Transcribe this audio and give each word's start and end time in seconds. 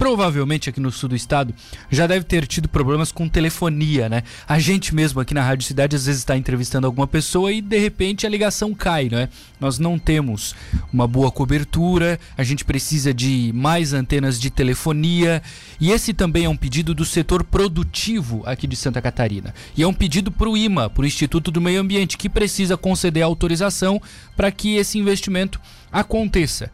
provavelmente 0.00 0.70
aqui 0.70 0.80
no 0.80 0.90
sul 0.90 1.10
do 1.10 1.14
estado, 1.14 1.54
já 1.90 2.06
deve 2.06 2.24
ter 2.24 2.46
tido 2.46 2.70
problemas 2.70 3.12
com 3.12 3.28
telefonia, 3.28 4.08
né? 4.08 4.22
A 4.48 4.58
gente 4.58 4.94
mesmo 4.94 5.20
aqui 5.20 5.34
na 5.34 5.42
Rádio 5.42 5.66
Cidade 5.66 5.94
às 5.94 6.06
vezes 6.06 6.22
está 6.22 6.34
entrevistando 6.38 6.86
alguma 6.86 7.06
pessoa 7.06 7.52
e 7.52 7.60
de 7.60 7.78
repente 7.78 8.26
a 8.26 8.30
ligação 8.30 8.72
cai, 8.72 9.10
né? 9.10 9.28
Nós 9.60 9.78
não 9.78 9.98
temos 9.98 10.54
uma 10.90 11.06
boa 11.06 11.30
cobertura, 11.30 12.18
a 12.34 12.42
gente 12.42 12.64
precisa 12.64 13.12
de 13.12 13.52
mais 13.54 13.92
antenas 13.92 14.40
de 14.40 14.48
telefonia 14.48 15.42
e 15.78 15.90
esse 15.90 16.14
também 16.14 16.46
é 16.46 16.48
um 16.48 16.56
pedido 16.56 16.94
do 16.94 17.04
setor 17.04 17.44
produtivo 17.44 18.42
aqui 18.46 18.66
de 18.66 18.76
Santa 18.76 19.02
Catarina. 19.02 19.54
E 19.76 19.82
é 19.82 19.86
um 19.86 19.92
pedido 19.92 20.32
para 20.32 20.48
o 20.48 20.56
IMA, 20.56 20.88
para 20.88 21.02
o 21.02 21.06
Instituto 21.06 21.50
do 21.50 21.60
Meio 21.60 21.78
Ambiente, 21.78 22.16
que 22.16 22.30
precisa 22.30 22.74
conceder 22.74 23.22
autorização 23.22 24.00
para 24.34 24.50
que 24.50 24.76
esse 24.76 24.98
investimento 24.98 25.60
aconteça. 25.92 26.70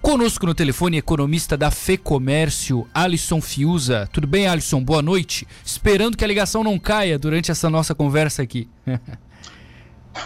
Conosco 0.00 0.46
no 0.46 0.54
telefone, 0.54 0.96
economista 0.96 1.56
da 1.56 1.70
FEComércio, 1.70 2.86
Alisson 2.94 3.40
Fiuza. 3.40 4.08
Tudo 4.12 4.26
bem, 4.26 4.46
Alisson? 4.46 4.82
Boa 4.82 5.02
noite. 5.02 5.46
Esperando 5.64 6.16
que 6.16 6.24
a 6.24 6.28
ligação 6.28 6.62
não 6.62 6.78
caia 6.78 7.18
durante 7.18 7.50
essa 7.50 7.68
nossa 7.68 7.94
conversa 7.94 8.42
aqui. 8.42 8.68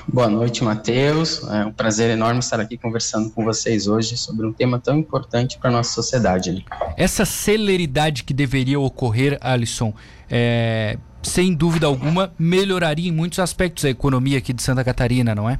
Boa 0.08 0.28
noite, 0.28 0.64
Matheus. 0.64 1.42
É 1.48 1.64
um 1.64 1.72
prazer 1.72 2.10
enorme 2.10 2.40
estar 2.40 2.60
aqui 2.60 2.78
conversando 2.78 3.30
com 3.30 3.44
vocês 3.44 3.86
hoje 3.86 4.16
sobre 4.16 4.46
um 4.46 4.52
tema 4.52 4.78
tão 4.78 4.98
importante 4.98 5.58
para 5.58 5.70
a 5.70 5.72
nossa 5.72 5.92
sociedade. 5.92 6.64
Essa 6.96 7.24
celeridade 7.24 8.24
que 8.24 8.32
deveria 8.32 8.80
ocorrer, 8.80 9.38
Alisson, 9.40 9.92
é, 10.30 10.96
sem 11.22 11.54
dúvida 11.54 11.86
alguma, 11.86 12.32
melhoraria 12.38 13.08
em 13.08 13.12
muitos 13.12 13.38
aspectos 13.38 13.84
a 13.84 13.90
economia 13.90 14.38
aqui 14.38 14.52
de 14.52 14.62
Santa 14.62 14.82
Catarina, 14.82 15.34
não 15.34 15.48
é? 15.48 15.58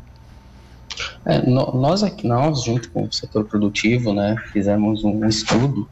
É, 1.25 1.49
nós 1.49 2.03
aqui, 2.03 2.27
nós 2.27 2.65
junto 2.65 2.91
com 2.91 3.05
o 3.05 3.13
setor 3.13 3.45
produtivo, 3.45 4.13
né, 4.13 4.37
fizemos 4.53 5.05
um 5.05 5.25
estudo 5.27 5.89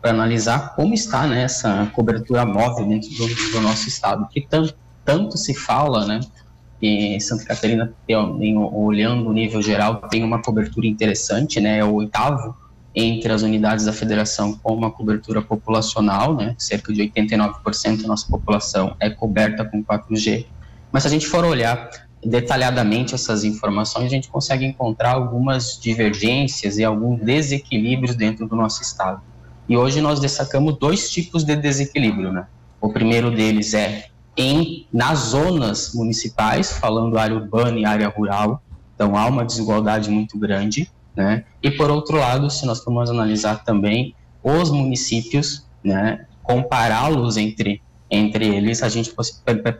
para 0.00 0.10
analisar 0.10 0.74
como 0.74 0.92
está 0.92 1.26
né, 1.26 1.42
essa 1.44 1.90
cobertura 1.94 2.44
móvel 2.44 2.86
dentro 2.86 3.08
do, 3.10 3.52
do 3.52 3.60
nosso 3.62 3.88
estado, 3.88 4.28
que 4.30 4.42
tanto, 4.42 4.74
tanto 5.02 5.38
se 5.38 5.54
fala, 5.54 6.04
né, 6.04 6.20
que 6.78 7.18
Santa 7.20 7.46
Catarina, 7.46 7.94
olhando 8.74 9.30
o 9.30 9.32
nível 9.32 9.62
geral, 9.62 10.02
tem 10.10 10.22
uma 10.22 10.42
cobertura 10.42 10.86
interessante, 10.86 11.60
né, 11.60 11.78
é 11.78 11.84
o 11.84 11.94
oitavo 11.94 12.54
entre 12.94 13.32
as 13.32 13.40
unidades 13.42 13.86
da 13.86 13.92
federação 13.92 14.52
com 14.62 14.74
uma 14.74 14.90
cobertura 14.90 15.40
populacional, 15.40 16.36
né, 16.36 16.54
cerca 16.58 16.92
de 16.92 17.00
89% 17.00 18.02
da 18.02 18.08
nossa 18.08 18.28
população 18.28 18.94
é 19.00 19.08
coberta 19.08 19.64
com 19.64 19.82
4G. 19.82 20.44
Mas 20.92 21.02
se 21.02 21.08
a 21.08 21.10
gente 21.10 21.26
for 21.26 21.44
olhar 21.44 21.90
detalhadamente 22.24 23.14
essas 23.14 23.44
informações, 23.44 24.06
a 24.06 24.08
gente 24.08 24.28
consegue 24.28 24.64
encontrar 24.64 25.12
algumas 25.12 25.78
divergências 25.80 26.78
e 26.78 26.84
alguns 26.84 27.20
desequilíbrios 27.20 28.16
dentro 28.16 28.46
do 28.46 28.56
nosso 28.56 28.82
estado. 28.82 29.20
E 29.68 29.76
hoje 29.76 30.00
nós 30.00 30.20
destacamos 30.20 30.78
dois 30.78 31.10
tipos 31.10 31.44
de 31.44 31.56
desequilíbrio, 31.56 32.32
né? 32.32 32.46
O 32.80 32.92
primeiro 32.92 33.30
deles 33.30 33.74
é 33.74 34.08
em 34.36 34.86
nas 34.92 35.18
zonas 35.18 35.94
municipais, 35.94 36.72
falando 36.72 37.18
área 37.18 37.36
urbana 37.36 37.78
e 37.78 37.84
área 37.84 38.08
rural, 38.08 38.62
então 38.94 39.16
há 39.16 39.26
uma 39.26 39.44
desigualdade 39.44 40.10
muito 40.10 40.38
grande, 40.38 40.90
né? 41.16 41.44
E 41.62 41.70
por 41.70 41.90
outro 41.90 42.16
lado, 42.16 42.50
se 42.50 42.66
nós 42.66 42.82
formos 42.82 43.10
analisar 43.10 43.64
também 43.64 44.14
os 44.42 44.70
municípios, 44.70 45.66
né, 45.82 46.26
compará-los 46.42 47.36
entre 47.36 47.80
entre 48.10 48.46
eles, 48.46 48.82
a 48.82 48.88
gente 48.88 49.14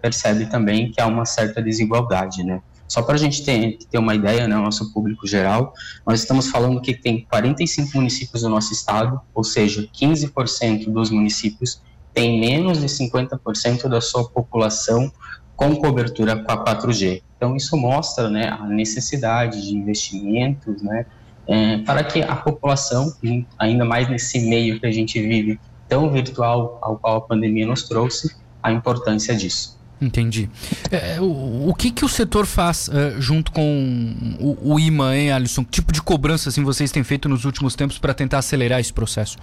percebe 0.00 0.46
também 0.46 0.90
que 0.90 1.00
há 1.00 1.06
uma 1.06 1.24
certa 1.24 1.62
desigualdade, 1.62 2.42
né? 2.42 2.60
Só 2.86 3.02
para 3.02 3.14
a 3.14 3.18
gente 3.18 3.44
ter, 3.44 3.78
ter 3.90 3.98
uma 3.98 4.14
ideia, 4.14 4.46
né, 4.46 4.54
nosso 4.56 4.92
público 4.92 5.26
geral, 5.26 5.72
nós 6.06 6.20
estamos 6.20 6.48
falando 6.48 6.80
que 6.80 6.94
tem 6.94 7.24
45 7.24 7.96
municípios 7.96 8.42
no 8.42 8.50
nosso 8.50 8.72
estado, 8.72 9.20
ou 9.34 9.42
seja, 9.42 9.88
15% 9.92 10.90
dos 10.90 11.10
municípios 11.10 11.80
têm 12.12 12.38
menos 12.38 12.80
de 12.80 12.86
50% 12.86 13.88
da 13.88 14.00
sua 14.00 14.28
população 14.28 15.10
com 15.56 15.74
cobertura 15.76 16.36
com 16.36 16.52
a 16.52 16.64
4G. 16.64 17.22
Então, 17.36 17.56
isso 17.56 17.76
mostra 17.76 18.28
né, 18.28 18.48
a 18.48 18.66
necessidade 18.66 19.66
de 19.66 19.76
investimentos 19.76 20.82
né, 20.82 21.06
é, 21.46 21.78
para 21.78 22.04
que 22.04 22.22
a 22.22 22.36
população, 22.36 23.12
ainda 23.58 23.84
mais 23.84 24.08
nesse 24.08 24.38
meio 24.40 24.78
que 24.78 24.86
a 24.86 24.92
gente 24.92 25.20
vive, 25.20 25.58
tão 25.94 26.10
virtual 26.10 26.76
ao 26.82 26.98
qual 26.98 27.16
a 27.18 27.20
pandemia 27.20 27.64
nos 27.64 27.84
trouxe, 27.84 28.34
a 28.60 28.72
importância 28.72 29.32
disso. 29.36 29.78
Entendi. 30.02 30.50
É, 30.90 31.20
o, 31.20 31.68
o, 31.68 31.74
que, 31.74 31.92
que 31.92 32.04
o 32.04 32.08
setor 32.08 32.46
faz 32.46 32.88
uh, 32.88 33.20
junto 33.20 33.52
com 33.52 34.36
o, 34.40 34.74
o, 34.74 34.80
IMA, 34.80 35.16
hein, 35.16 35.30
Alisson? 35.30 35.64
Que 35.64 35.70
tipo 35.70 35.92
de 35.92 36.02
cobrança 36.02 36.48
assim, 36.48 36.64
vocês 36.64 36.90
têm 36.90 37.04
feito 37.04 37.28
nos 37.28 37.44
últimos 37.44 37.76
tempos 37.76 37.96
para 37.96 38.12
tentar 38.12 38.38
acelerar 38.38 38.80
esse 38.80 38.92
processo? 38.92 39.38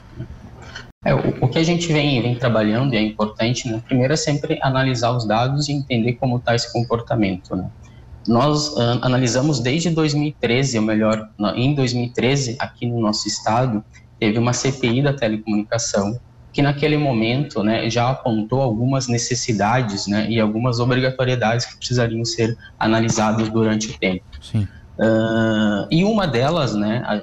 É, 1.06 1.16
o, 1.16 1.46
o, 1.46 1.48
que 1.48 1.58
a 1.58 1.64
gente 1.64 1.88
vem, 1.88 2.22
vem 2.22 2.36
trabalhando, 2.36 2.94
e 2.94 2.98
é 2.98 3.02
importante, 3.02 3.70
né? 3.70 3.82
primeiro 3.88 4.12
é 4.12 4.18
sempre 4.18 4.60
analisar 4.62 5.16
os 5.16 5.26
dados 5.26 5.70
e 5.70 5.72
entender 5.72 6.14
como 6.16 6.36
está 6.36 6.54
esse 6.54 6.72
comportamento. 6.74 7.56
Né? 7.56 7.66
Nós 8.28 8.68
uh, 8.74 9.00
analisamos 9.02 9.62
desde 9.62 9.90
2013, 9.90 10.78
ou 10.80 10.84
melhor, 10.84 11.30
em 11.56 11.74
2013, 11.74 12.58
aqui 12.60 12.86
no 12.86 13.00
nosso 13.00 13.26
estado, 13.26 13.82
teve 14.20 14.38
uma 14.38 14.52
CPI 14.54 15.02
da 15.02 15.14
telecomunicação, 15.14 16.20
que 16.54 16.62
naquele 16.62 16.98
momento 16.98 17.64
né, 17.64 17.90
já 17.90 18.10
apontou 18.10 18.62
algumas 18.62 19.08
necessidades 19.08 20.08
né, 20.08 20.30
e 20.30 20.40
algumas 20.40 20.80
obrigatoriedades 20.80 21.66
que 21.66 21.78
precisariam 21.78 22.24
ser 22.26 22.58
analisadas 22.78 23.50
durante 23.50 23.90
o 23.92 23.98
tempo. 23.98 24.24
Uh, 24.54 25.88
e 25.90 26.04
uma 26.04 26.28
delas 26.28 26.76
né, 26.76 27.02
a, 27.06 27.22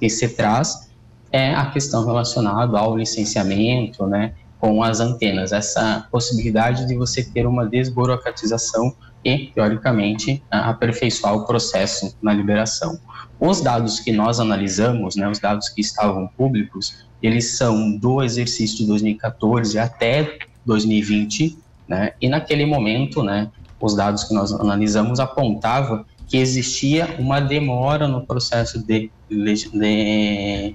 que 0.00 0.08
se 0.08 0.28
traz 0.28 0.90
é 1.30 1.54
a 1.54 1.66
questão 1.66 2.06
relacionada 2.06 2.78
ao 2.78 2.96
licenciamento 2.96 4.06
né, 4.06 4.34
com 4.58 4.82
as 4.82 5.00
antenas, 5.00 5.52
essa 5.52 6.06
possibilidade 6.10 6.86
de 6.86 6.94
você 6.94 7.22
ter 7.22 7.46
uma 7.46 7.66
desburocratização 7.66 8.94
e, 9.24 9.50
teoricamente, 9.54 10.42
aperfeiçoar 10.50 11.34
o 11.34 11.46
processo 11.46 12.16
na 12.22 12.32
liberação. 12.32 12.98
Os 13.40 13.60
dados 13.60 14.00
que 14.00 14.12
nós 14.12 14.38
analisamos, 14.38 15.16
né, 15.16 15.28
os 15.28 15.38
dados 15.38 15.68
que 15.68 15.80
estavam 15.80 16.28
públicos, 16.28 17.04
eles 17.26 17.56
são 17.56 17.96
do 17.96 18.22
exercício 18.22 18.76
de 18.76 18.86
2014 18.86 19.78
até 19.78 20.38
2020, 20.66 21.56
né? 21.88 22.12
E 22.20 22.28
naquele 22.28 22.66
momento, 22.66 23.22
né, 23.22 23.50
os 23.80 23.94
dados 23.94 24.24
que 24.24 24.34
nós 24.34 24.52
analisamos 24.52 25.18
apontavam 25.18 26.04
que 26.28 26.36
existia 26.36 27.16
uma 27.18 27.40
demora 27.40 28.06
no 28.06 28.26
processo 28.26 28.78
de, 28.78 29.10
de, 29.30 30.74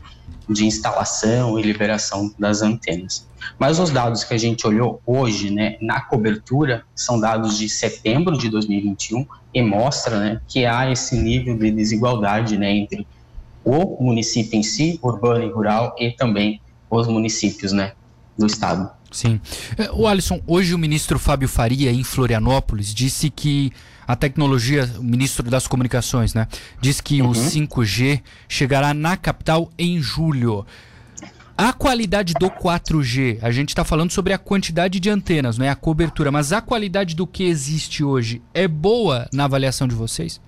de 0.50 0.66
instalação 0.66 1.60
e 1.60 1.62
liberação 1.62 2.34
das 2.38 2.64
antenas. 2.64 3.28
Mas 3.60 3.78
os 3.78 3.92
dados 3.92 4.24
que 4.24 4.34
a 4.34 4.38
gente 4.38 4.66
olhou 4.66 5.00
hoje, 5.06 5.52
né, 5.52 5.78
na 5.80 6.02
cobertura, 6.02 6.84
são 6.96 7.20
dados 7.20 7.60
de 7.60 7.70
setembro 7.70 8.36
de 8.36 8.50
2021 8.50 9.24
e 9.54 9.62
mostra, 9.62 10.20
né, 10.20 10.42
que 10.48 10.66
há 10.66 10.92
esse 10.92 11.16
nível 11.16 11.56
de 11.56 11.70
desigualdade, 11.70 12.58
né, 12.58 12.72
entre 12.76 13.06
o 13.64 14.04
município 14.04 14.58
em 14.58 14.64
si, 14.64 15.00
urbano 15.02 15.44
e 15.44 15.50
rural, 15.50 15.96
e 16.00 16.12
também 16.12 16.62
os 16.90 17.08
municípios 17.08 17.72
né, 17.72 17.94
do 18.38 18.46
estado. 18.46 18.90
Sim. 19.12 19.40
É, 19.78 19.92
o 19.92 20.08
Alisson, 20.08 20.42
hoje 20.46 20.74
o 20.74 20.78
ministro 20.78 21.18
Fábio 21.18 21.48
Faria, 21.48 21.92
em 21.92 22.04
Florianópolis, 22.04 22.94
disse 22.94 23.30
que 23.30 23.72
a 24.08 24.16
tecnologia, 24.16 24.90
o 24.98 25.04
ministro 25.04 25.44
das 25.50 25.68
comunicações, 25.68 26.34
né, 26.34 26.48
disse 26.82 27.02
que 27.02 27.22
uhum. 27.22 27.30
o 27.30 27.34
5G 27.34 28.22
chegará 28.48 28.94
na 28.94 29.18
capital 29.18 29.70
em 29.78 30.02
julho. 30.02 30.66
A 31.58 31.74
qualidade 31.74 32.34
do 32.36 32.50
4G, 32.50 33.40
a 33.42 33.52
gente 33.52 33.70
está 33.70 33.84
falando 33.84 34.12
sobre 34.12 34.32
a 34.32 34.38
quantidade 34.38 35.00
de 35.00 35.10
antenas, 35.10 35.58
não 35.58 35.66
é 35.66 35.70
a 35.70 35.76
cobertura, 35.76 36.32
mas 36.32 36.54
a 36.54 36.62
qualidade 36.62 37.16
do 37.16 37.28
que 37.28 37.44
existe 37.44 38.04
hoje 38.04 38.42
é 38.54 38.68
boa 38.68 39.28
na 39.34 39.44
avaliação 39.44 39.88
de 39.88 39.94
vocês? 39.94 40.40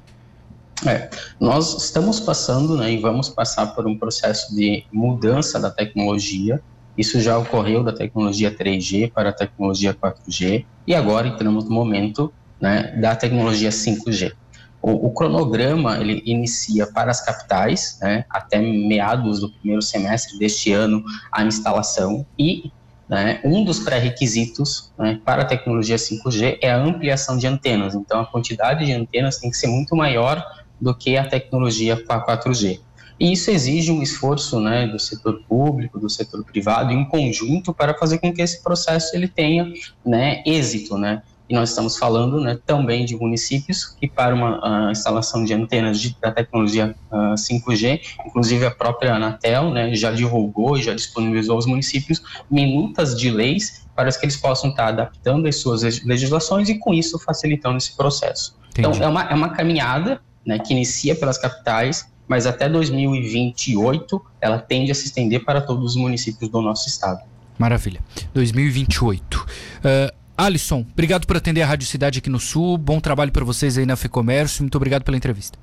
É, 0.86 1.10
nós 1.40 1.84
estamos 1.84 2.20
passando 2.20 2.76
né, 2.76 2.92
e 2.92 2.98
vamos 2.98 3.30
passar 3.30 3.68
por 3.68 3.86
um 3.86 3.98
processo 3.98 4.54
de 4.56 4.84
mudança 4.92 5.60
da 5.60 5.70
tecnologia. 5.70 6.62
Isso 6.98 7.22
já 7.22 7.38
ocorreu 7.38 7.84
da 7.84 7.94
tecnologia 7.94 8.52
3G 8.52 9.12
para 9.12 9.30
a 9.30 9.34
tecnologia 9.34 9.94
4G 9.94 10.66
e 10.88 10.96
agora 10.96 11.28
entramos 11.28 11.66
no 11.66 11.72
momento 11.72 12.34
né, 12.60 12.96
da 13.00 13.16
tecnologia 13.16 13.70
5G. 13.70 14.34
O, 14.82 15.08
o, 15.08 15.14
cronograma 15.14 16.00
ele 16.00 16.24
inicia 16.26 16.88
para 16.88 17.12
as 17.12 17.24
capitais 17.24 18.00
né, 18.02 18.26
até 18.28 18.60
meados 18.60 19.40
do 19.40 19.52
primeiro 19.52 19.82
semestre 19.82 20.40
deste 20.40 20.74
ano 20.74 21.04
a 21.32 21.44
instalação 21.44 22.26
e 22.38 22.72
né, 23.08 23.40
um 23.44 23.64
dos 23.64 23.80
pré-requisitos 23.80 24.92
né, 24.98 25.20
para 25.24 25.44
a 25.44 25.46
tecnologia 25.46 25.98
5G 25.98 26.58
é 26.62 26.72
a 26.72 26.82
ampliação 26.82 27.38
de 27.38 27.46
antenas. 27.46 27.94
Então 27.94 28.22
a 28.22 28.26
quantidade 28.26 28.86
de 28.86 28.94
antenas 28.94 29.38
tem 29.38 29.52
que 29.52 29.58
ser 29.58 29.68
muito 29.68 29.96
maior 29.96 30.44
do 30.82 30.96
que 30.96 31.16
a 31.18 31.28
tecnologia 31.28 31.96
4G. 31.96 32.80
E 33.20 33.32
isso 33.34 33.52
exige 33.52 33.92
um 33.92 34.02
esforço 34.02 34.60
né, 34.60 34.88
do 34.88 34.98
setor 34.98 35.44
público, 35.48 36.00
do 36.00 36.10
setor 36.10 36.44
privado, 36.44 36.92
em 36.92 37.06
conjunto, 37.06 37.72
para 37.72 37.94
fazer 37.94 38.18
com 38.18 38.34
que 38.34 38.42
esse 38.42 38.64
processo 38.64 39.16
ele 39.16 39.28
tenha 39.28 39.72
né, 40.04 40.42
êxito. 40.44 40.98
Né? 40.98 41.22
e 41.52 41.54
nós 41.54 41.70
estamos 41.70 41.98
falando 41.98 42.40
né, 42.40 42.58
também 42.66 43.04
de 43.04 43.14
municípios 43.14 43.86
que 43.86 44.08
para 44.08 44.34
uma 44.34 44.90
instalação 44.90 45.44
de 45.44 45.54
antenas 45.54 46.00
de, 46.00 46.16
da 46.22 46.32
tecnologia 46.32 46.96
uh, 47.12 47.34
5G, 47.34 48.00
inclusive 48.26 48.66
a 48.66 48.72
própria 48.72 49.16
Anatel 49.16 49.70
né, 49.70 49.94
já 49.94 50.14
divulgou 50.14 50.78
e 50.78 50.82
já 50.82 50.94
disponibilizou 50.94 51.56
aos 51.56 51.66
municípios 51.66 52.24
minutas 52.50 53.20
de 53.20 53.30
leis 53.30 53.86
para 53.94 54.10
que 54.10 54.26
eles 54.26 54.38
possam 54.38 54.70
estar 54.70 54.88
adaptando 54.88 55.46
as 55.46 55.58
suas 55.58 55.82
legislações 56.06 56.70
e 56.70 56.76
com 56.76 56.94
isso 56.94 57.20
facilitando 57.20 57.78
esse 57.78 57.98
processo. 57.98 58.58
Entendi. 58.70 58.88
Então 58.88 59.06
é 59.06 59.10
uma, 59.10 59.24
é 59.24 59.34
uma 59.34 59.50
caminhada 59.50 60.22
né, 60.46 60.60
que 60.60 60.74
inicia 60.74 61.16
pelas 61.16 61.38
capitais, 61.38 62.06
mas 62.28 62.46
até 62.46 62.70
2028 62.70 64.22
ela 64.40 64.58
tende 64.58 64.92
a 64.92 64.96
se 64.96 65.06
estender 65.06 65.44
para 65.44 65.62
todos 65.62 65.92
os 65.92 65.96
municípios 65.96 66.50
do 66.50 66.62
nosso 66.62 66.88
estado. 66.88 67.20
Maravilha. 67.58 68.02
2028. 68.34 69.38
Uh, 69.38 70.22
Alisson, 70.38 70.86
obrigado 70.92 71.28
por 71.28 71.38
atender 71.38 71.62
a 71.62 71.68
Rádio 71.68 71.86
Cidade 71.88 72.20
aqui 72.20 72.30
no 72.30 72.40
Sul. 72.40 72.78
Bom 72.78 73.00
trabalho 73.00 73.32
para 73.32 73.46
vocês 73.46 73.78
aí 73.78 73.86
na 73.86 73.96
FEComércio. 73.96 74.64
Muito 74.64 74.76
obrigado 74.76 75.04
pela 75.04 75.18
entrevista. 75.18 75.60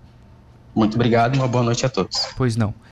Muito 0.74 0.94
obrigado 0.94 1.34
e 1.34 1.38
uma 1.38 1.48
boa 1.48 1.64
noite 1.64 1.84
a 1.84 1.88
todos. 1.88 2.28
Pois 2.36 2.54
não. 2.54 2.72